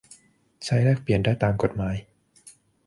[0.65, 1.95] ใช้แลกเปลี่ยนได้ตามกฎหมาย